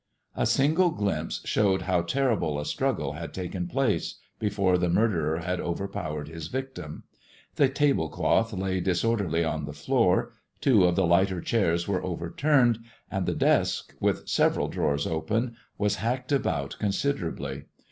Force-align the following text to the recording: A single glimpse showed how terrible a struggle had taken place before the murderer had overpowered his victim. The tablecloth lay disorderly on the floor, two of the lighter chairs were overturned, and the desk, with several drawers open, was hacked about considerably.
A 0.35 0.47
single 0.47 0.89
glimpse 0.89 1.41
showed 1.47 1.83
how 1.83 2.01
terrible 2.01 2.59
a 2.59 2.65
struggle 2.65 3.11
had 3.13 3.35
taken 3.35 3.67
place 3.67 4.15
before 4.39 4.79
the 4.79 4.89
murderer 4.89 5.41
had 5.41 5.59
overpowered 5.59 6.27
his 6.27 6.47
victim. 6.47 7.03
The 7.53 7.69
tablecloth 7.69 8.51
lay 8.51 8.79
disorderly 8.79 9.43
on 9.43 9.65
the 9.65 9.73
floor, 9.73 10.33
two 10.59 10.85
of 10.85 10.95
the 10.95 11.05
lighter 11.05 11.39
chairs 11.39 11.87
were 11.87 12.03
overturned, 12.03 12.79
and 13.11 13.27
the 13.27 13.35
desk, 13.35 13.93
with 13.99 14.27
several 14.27 14.69
drawers 14.69 15.05
open, 15.05 15.55
was 15.77 15.97
hacked 15.97 16.31
about 16.31 16.77
considerably. 16.79 17.65